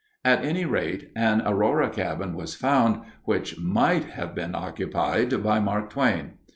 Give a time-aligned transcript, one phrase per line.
[0.25, 5.91] At any rate, an Aurora cabin was found which might have been occupied by Mark
[5.91, 6.39] Twain.